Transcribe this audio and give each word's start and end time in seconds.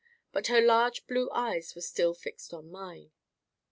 But 0.31 0.47
her 0.47 0.61
large 0.61 1.05
blue 1.05 1.29
eyes 1.31 1.75
were 1.75 1.81
still 1.81 2.15
fixed 2.15 2.55
on 2.55 2.71
mine. 2.71 3.11